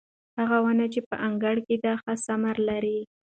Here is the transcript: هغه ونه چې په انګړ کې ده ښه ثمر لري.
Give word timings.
هغه 0.39 0.57
ونه 0.65 0.85
چې 0.93 0.99
په 1.07 1.15
انګړ 1.27 1.55
کې 1.67 1.75
ده 1.83 1.93
ښه 2.01 2.13
ثمر 2.25 2.55
لري. 2.69 2.99